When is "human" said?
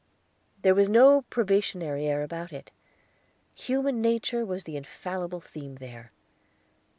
3.53-4.01